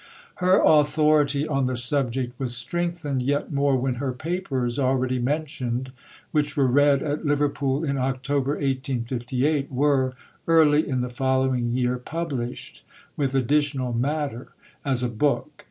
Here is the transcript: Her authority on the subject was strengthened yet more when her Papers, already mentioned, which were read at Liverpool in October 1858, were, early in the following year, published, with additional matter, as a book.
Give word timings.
Her 0.37 0.63
authority 0.65 1.47
on 1.47 1.67
the 1.67 1.77
subject 1.77 2.39
was 2.39 2.57
strengthened 2.57 3.21
yet 3.21 3.53
more 3.53 3.75
when 3.77 3.93
her 4.01 4.13
Papers, 4.13 4.79
already 4.79 5.19
mentioned, 5.19 5.91
which 6.31 6.57
were 6.57 6.65
read 6.65 7.03
at 7.03 7.23
Liverpool 7.23 7.83
in 7.83 7.99
October 7.99 8.53
1858, 8.53 9.71
were, 9.71 10.15
early 10.47 10.89
in 10.89 11.01
the 11.01 11.09
following 11.11 11.69
year, 11.69 11.99
published, 11.99 12.83
with 13.15 13.35
additional 13.35 13.93
matter, 13.93 14.47
as 14.83 15.03
a 15.03 15.07
book. 15.07 15.51